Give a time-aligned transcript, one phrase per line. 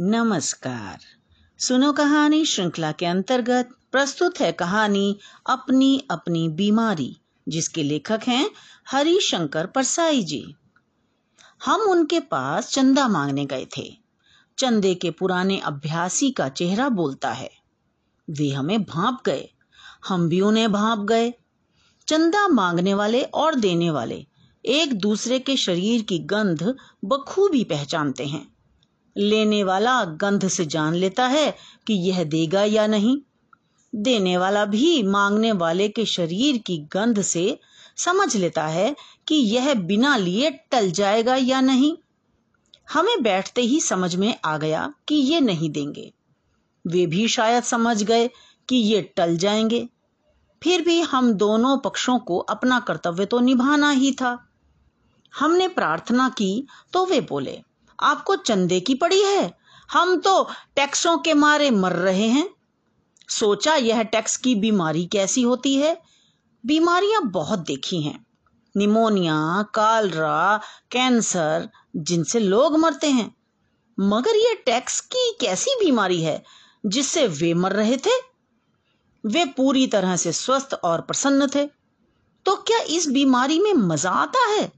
[0.00, 0.98] नमस्कार।
[1.58, 7.16] सुनो कहानी श्रृंखला के अंतर्गत प्रस्तुत है कहानी अपनी अपनी बीमारी,
[7.48, 8.50] जिसके लेखक हैं
[8.90, 10.54] हरिशंकर परसाई जी।
[11.64, 13.96] हम उनके पास चंदा मांगने गए थे।
[14.58, 17.50] चंदे के पुराने अभ्यासी का चेहरा बोलता है।
[18.30, 19.48] वे हमें भाप गए।
[20.08, 21.34] हम भी उन्हें भाप गए।
[22.08, 24.26] चंदा मांगने वाले और देने वाले
[24.64, 26.74] एक दूसरे के शरीर की गंध
[27.04, 28.57] बखूबी पहचानते हैं।
[29.16, 33.18] लेने वाला गंध से जान लेता है कि यह देगा या नहीं।
[33.94, 37.58] देने वाला भी मांगने वाले के शरीर की गंध से
[37.96, 38.96] समझ लेता है
[39.28, 41.96] कि यह बिना लिए टल जाएगा या नहीं।
[42.92, 46.12] हमें बैठते ही समझ में आ गया कि ये नहीं देंगे।
[46.86, 48.28] वे भी शायद समझ गए
[48.68, 49.88] कि ये टल जाएँगे।
[50.62, 54.48] फिर भी हम दोनों पक्षों को अपना कर्तव्य तो निभाना ही था।
[55.38, 57.62] हमने प्रार्थना की तो वे बोले
[58.00, 59.58] आपको चंदे की पड़ी है।
[59.92, 62.50] हम तो टैक्सों के मारे मर रहे हैं।
[63.28, 66.02] सोचा यह टैक्स की बीमारी कैसी होती है?
[66.66, 68.26] बीमारियाँ बहुत देखी हैं।
[68.76, 70.60] निमोनिया, कालरा,
[70.90, 73.36] कैंसर, जिनसे लोग मरते हैं।
[74.00, 76.44] मगर यह टैक्स की कैसी बीमारी है,
[76.86, 78.28] जिससे वे मर रहे थे?
[79.26, 81.66] वे पूरी तरह से स्वस्थ और प्रसन्न थे।
[82.44, 84.77] तो क्या इस बीमारी में मज़ा आता है?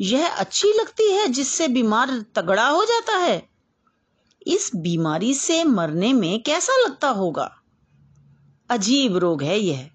[0.00, 3.48] यह अच्छी लगती है जिससे बीमार तगड़ा हो जाता है।
[4.46, 7.50] इस बीमारी से मरने में कैसा लगता होगा?
[8.70, 9.88] अजीब रोग है यह।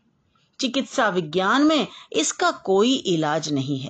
[0.59, 3.89] चिकित्सा विज्ञान में इसका कोई इलाज नहीं है।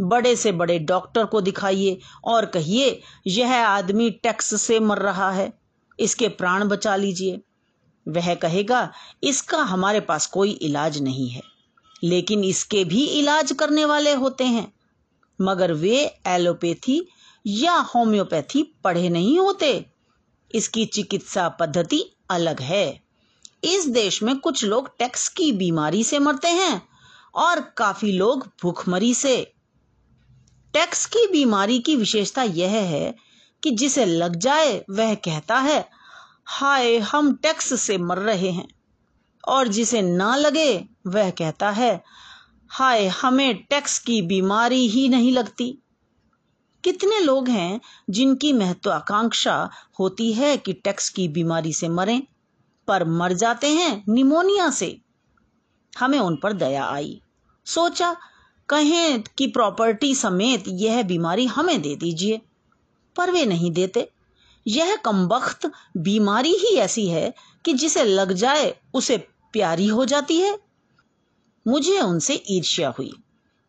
[0.00, 5.52] बड़े से बड़े डॉक्टर को दिखाइए और कहिए, यह आदमी टैक्स से मर रहा है,
[5.98, 7.40] इसके प्राण बचा लीजिए।
[8.06, 8.92] वह कहेगा,
[9.24, 11.42] इसका हमारे पास कोई इलाज नहीं है,
[12.04, 14.72] लेकिन इसके भी इलाज करने वाले होते हैं।
[15.40, 17.08] मगर वे एलोपैथी
[17.46, 19.86] या होम्योपैथी पढ़े नहीं होते।
[20.54, 23.02] इसकी चिकित्सा पद्धति अलग है।
[23.64, 26.88] इस देश में कुछ लोग टैक्स की बीमारी से मरते हैं
[27.34, 29.52] और काफ़ी लोग भूखमरी से।
[30.74, 33.14] टैक्स की बीमारी की विशेषता यह है
[33.62, 35.88] कि जिसे लग जाए, वह कहता है,
[36.44, 38.68] हाय, हम टैक्स से मर रहे हैं।
[39.48, 42.04] और जिसे ना लगे, वह कहता है
[42.74, 45.78] हाय, हमें टैक्स की बीमारी ही नहीं लगती।
[46.84, 52.22] कितने लोग हैं जिनकी महत्वाकांक्षा होती है कि टैक्स की बीमारी से मरें,
[52.88, 55.00] पर मर जाते हैं निमोनिया से?
[55.98, 57.20] हमें उन पर दया आई।
[57.66, 58.16] सोचा,
[58.68, 62.40] कहें कि प्रॉपर्टी समेत यह बीमारी हमें दे दीजिए,
[63.16, 64.10] पर वे नहीं देते।
[64.66, 67.34] यह कमबख्त बीमारी ही ऐसी है
[67.64, 69.16] कि जिसे लग जाए उसे
[69.52, 70.71] प्यारी हो जाती है।
[71.66, 73.12] मुझे उनसे ईर्ष्या हुई।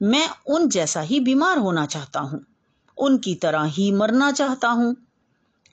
[0.02, 2.46] मैं उन जैसा ही बीमार होना चाहता हूँ।
[2.98, 4.96] उनकी तरह ही मरना चाहता हूँ।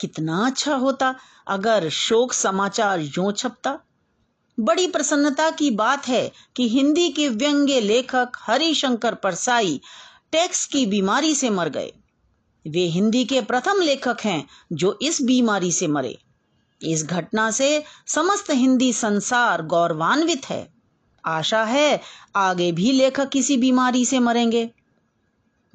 [0.01, 1.15] कितना अच्छा होता
[1.47, 3.79] अगर शोक समाचार यूँ छपता।
[4.61, 9.81] बड़ी प्रसन्नता की बात है कि हिंदी के व्यंग्य लेखक हरिशंकर परसाई
[10.33, 11.93] टैक्स की बीमारी से मर गए।
[12.67, 16.19] वे हिंदी के प्रथम लेखक हैं जो इस बीमारी से मरे।
[16.83, 20.80] इस घटना से समस्त हिंदी संसार गौरवान्वित है।
[21.25, 22.01] आशा है
[22.37, 24.71] आगे भी लेखक किसी बीमारी से मरेंगे।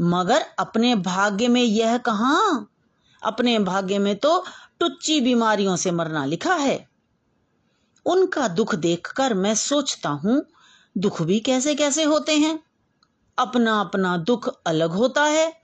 [0.01, 2.65] मगर अपने भाग्य में यह कहा?
[3.23, 4.43] अपने भाग्य में तो
[4.79, 6.89] टुच्ची बीमारियों से मरना लिखा है।
[8.05, 10.45] उनका दुख देखकर मैं सोचता हूँ,
[10.97, 12.59] दुख भी कैसे कैसे होते हैं?
[13.37, 15.61] अपना अपना दुख अलग होता है।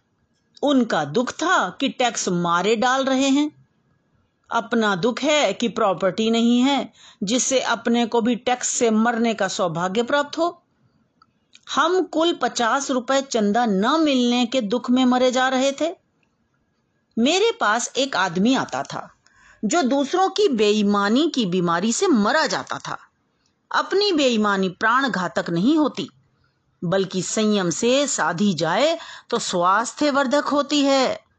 [0.63, 3.60] उनका दुख था कि टैक्स मारे डाल रहे हैं।
[4.51, 9.47] अपना दुख है कि प्रॉपर्टी नहीं है, जिससे अपने को भी टैक्स से मरने का
[9.47, 10.57] सौभाग्य प्राप्त हो।
[11.75, 15.89] हम कुल पचास रुपए चंदा न मिलने के दुख में मरे जा रहे थे।
[17.17, 19.09] मेरे पास एक आदमी आता था,
[19.65, 22.97] जो दूसरों की बेईमानी की बीमारी से मरा जाता था।
[23.71, 26.09] अपनी बेईमानी प्राण घातक नहीं होती,
[26.83, 28.97] बल्कि संयम से साधी जाए
[29.29, 31.30] तो स्वास्थ्य वर्धक होती है।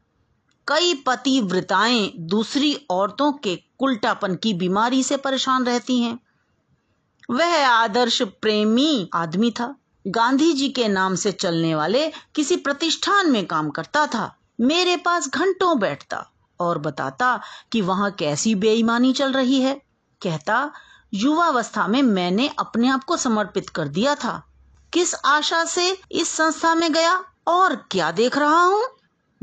[0.67, 6.19] कई पतिव्रताएँ दूसरी औरतों के कुलटापन की बीमारी से परेशान रहती हैं।
[7.31, 9.75] वह आदर्श प्रेमी आदमी था।
[10.07, 15.29] गांधी जी के नाम से चलने वाले किसी प्रतिष्ठान में काम करता था। मेरे पास
[15.29, 19.81] घंटों बैठता और बताता कि वहाँ कैसी बेईमानी चल रही है।
[20.21, 20.71] कहता,
[21.13, 24.47] युवावस्था में मैंने अपने आप को समर्पित कर दिया था।
[24.93, 28.87] किस आशा से इस संस्था में गया और क्या देख रहा हूँ?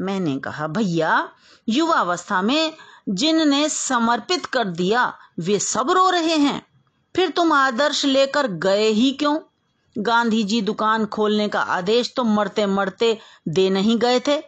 [0.01, 1.29] मैंने कहा, भैया,
[1.69, 2.75] युवावस्था में
[3.09, 6.67] जिनने समर्पित कर दिया, वे सब रो रहे हैं।
[7.17, 9.39] फिर तुम आदर्श लेकर गए ही क्यों?
[9.99, 13.19] गांधी जी दुकान खोलने का आदेश तो मरते मरते
[13.49, 14.43] दे नहीं गए थे।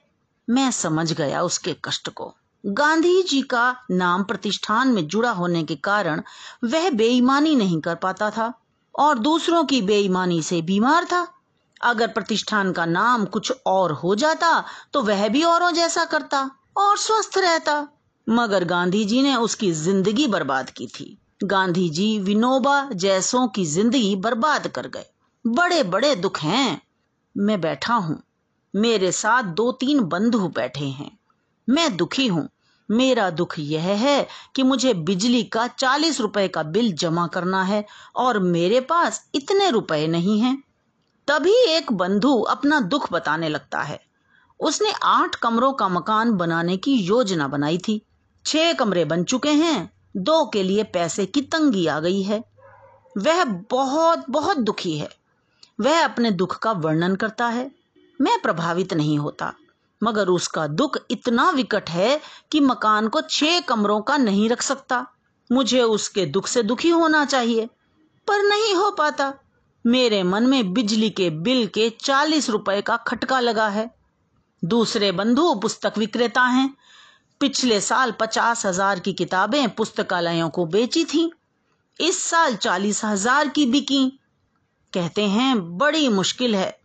[0.50, 2.34] मैं समझ गया उसके कष्ट को।
[2.66, 6.22] गांधी जी का नाम प्रतिष्ठान में जुड़ा होने के कारण
[6.64, 8.54] वह बेईमानी नहीं कर पाता था
[8.98, 11.41] और दूसरों की बेईमानी से बीमार था।
[11.82, 14.52] अगर प्रतिष्ठान का नाम कुछ और हो जाता
[14.92, 17.86] तो वह भी औरों जैसा करता और स्वस्थ रहता।
[18.26, 24.14] मगर गांधी जी ने उसकी ज़िंदगी बर्बाद की थी। गांधी जी विनोबा जैसों की ज़िंदगी
[24.16, 25.06] बर्बाद कर गए।
[25.44, 26.80] बड़े बड़े दुख हैं।
[27.34, 28.22] मैं बैठा हूँ।
[28.74, 31.10] मेरे साथ दो तीन बंधु बैठे हैं।
[31.68, 32.48] मैं दुखी हूँ।
[32.88, 34.26] मेरा दुख यह है
[34.56, 37.84] कि मुझे बिजली का चालीस रुपए का बिल जमा करना है
[38.16, 40.62] और मेरे पास इतने रुपए नहीं हैं।
[41.28, 44.00] तभी एक बंधु अपना दुख बताने लगता है।
[44.60, 48.00] उसने आठ कमरों का मकान बनाने की योजना बनाई थी।
[48.46, 52.42] छह कमरे बन चुके हैं। दो के लिए पैसे की तंगी आ गई है।
[53.18, 55.08] वह बहुत बहुत दुखी है।
[55.80, 57.70] वह अपने दुख का वर्णन करता है।
[58.20, 59.52] मैं प्रभावित नहीं होता,
[60.02, 62.20] मगर उसका दुख इतना विकट है
[62.52, 65.06] कि मकान को छह कमरों का नहीं रख सकता।
[65.50, 67.66] मुझे उसके दुख से दुखी होना चाहिए,
[68.28, 69.32] पर नहीं हो पाता।
[69.86, 73.90] मेरे मन में बिजली के बिल के चालीस रुपए का खटका लगा है।
[74.64, 76.74] दूसरे बंधु पुस्तक विक्रेता हैं।
[77.40, 81.32] पिछले साल पचास हज़ार की किताबें पुस्तकालयों को बेची थी।
[82.00, 84.18] इस साल चालीस हज़ार की बिकी।
[84.92, 86.78] कहते हैं, बड़ी मुश्किल है।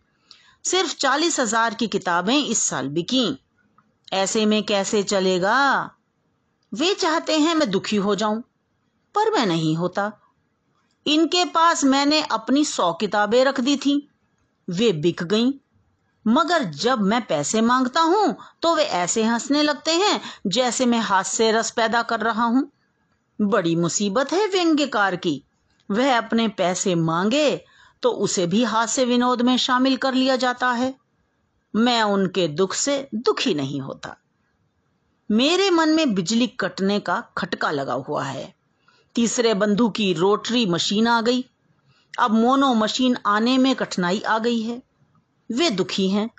[0.64, 3.38] सिर्फ़ चालीस हज़ार की किताबें इस साल बिकी।
[4.12, 5.90] ऐसे में कैसे चलेगा?
[6.72, 8.42] वे चाहते हैं मैं दुखी हो जाऊँ,
[9.14, 10.12] पर मैं नहीं होता।
[11.08, 14.08] इनके पास मैंने अपनी सौ किताबें रख दी थी।
[14.70, 15.52] वे बिक गईं।
[16.26, 21.52] मगर जब मैं पैसे माँगता हूँ तो वे ऐसे हंसने लगते हैं, जैसे मैं हास्य
[21.52, 22.72] रस पैदा कर रहा हूँ।
[23.40, 25.42] बड़ी मुसीबत है व्यंग्यकार की।
[25.90, 27.64] वह अपने पैसे मांगे
[28.02, 30.94] तो उसे भी हास्य विनोद में शामिल कर लिया जाता है।
[31.76, 34.16] मैं उनके दुख से दुखी नहीं होता।
[35.30, 38.57] मेरे मन में बिजली कटने का खटका लगा हुआ है।
[39.18, 41.44] तीसरे बंधु की रोटरी मशीन आ गई।
[42.18, 44.82] अब मोनो मशीन आने में कठिनाई आ गई है।
[45.52, 46.30] वे दुखी हैं।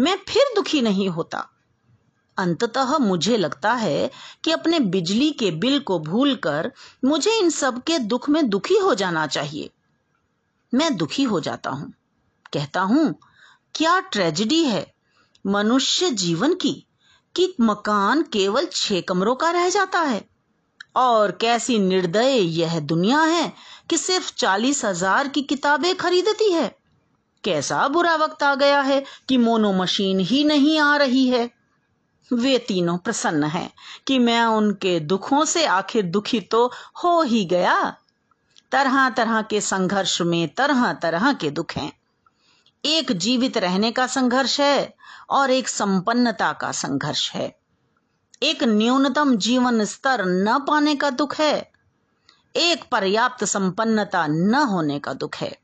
[0.00, 1.48] मैं फिर दुखी नहीं होता।
[2.38, 4.10] अंततः मुझे लगता है
[4.44, 6.72] कि अपने बिजली के बिल को भूलकर
[7.04, 9.70] मुझे इन सब के दुख में दुखी हो जाना चाहिए।
[10.74, 11.92] मैं दुखी हो जाता हूँ।
[12.52, 13.14] कहता हूँ,
[13.74, 14.94] क्या ट्रेजिडी है
[15.46, 16.86] मनुष्य जीवन की
[17.36, 20.33] कि मकान केवल छह कमरों का रह जाता है?
[20.96, 23.52] और कैसी निर्दय यह दुनिया है
[23.90, 26.74] कि सिर्फ़ चालीस हज़ार की किताबें खरीदती है।
[27.44, 31.50] कैसा बुरा वक्त आ गया है कि मोनो मशीन ही नहीं आ रही है।
[32.30, 33.70] वे तीनों प्रसन्न हैं
[34.06, 36.66] कि मैं उनके दुखों से आखिर दुखी तो
[37.04, 37.96] हो ही गया।
[38.72, 41.92] तरह तरह के संघर्ष में तरह तरह के दुख हैं।
[42.84, 44.94] एक जीवित रहने का संघर्ष है
[45.30, 47.63] और एक संपन्नता का संघर्ष है।
[48.44, 51.70] एक न्यूनतम जीवन स्तर न पाने का दुख है,
[52.56, 55.58] एक पर्याप्त संपन्नता न होने का दुख है।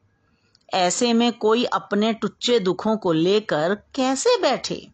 [0.75, 4.88] ऐसे में कोई अपने टुच्चे दुखों को लेकर कैसे बैठे?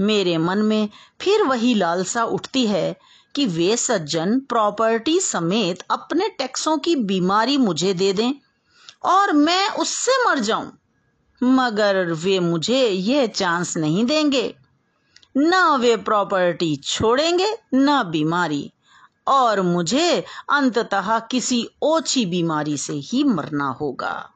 [0.00, 0.88] मेरे मन में
[1.20, 2.96] फिर वही लालसा उठती है
[3.34, 8.32] कि वे सज्जन प्रॉपर्टी समेत अपने टैक्सों की बीमारी मुझे दे दें
[9.04, 10.72] और मैं उससे मर जाऊँ।
[11.42, 14.59] मगर वे मुझे यह चांस नहीं देंगे।
[15.36, 18.72] न वे प्रॉपर्टी छोड़ेंगे, न बीमारी।
[19.28, 24.30] और मुझे अंततः किसी ओछी बीमारी से ही मरना होगा।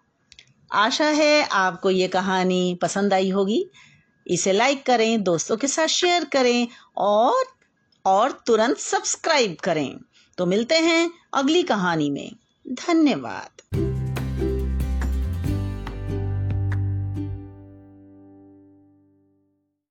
[0.73, 3.71] आशा है आपको ये कहानी पसंद आई होगी।
[4.27, 7.45] इसे लाइक करें, दोस्तों के साथ शेयर करें और
[8.07, 9.99] और तुरंत सब्सक्राइब करें।
[10.39, 12.33] तो मिलते हैं अगली कहानी में।
[12.69, 13.94] धन्यवाद।